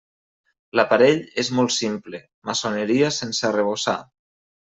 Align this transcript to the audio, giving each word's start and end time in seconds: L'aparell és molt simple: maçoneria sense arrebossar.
L'aparell 0.79 1.19
és 1.43 1.51
molt 1.59 1.75
simple: 1.75 2.21
maçoneria 2.51 3.13
sense 3.19 3.47
arrebossar. 3.51 3.97